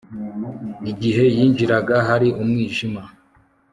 [0.91, 3.01] Igihe yinjiraga hari umwijima